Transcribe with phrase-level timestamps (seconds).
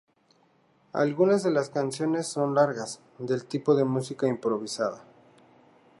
[0.93, 5.03] Algunas de las canciones son largas, del tipo de música improvisada.